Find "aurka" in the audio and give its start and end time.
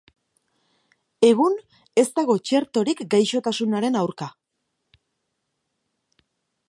4.01-4.33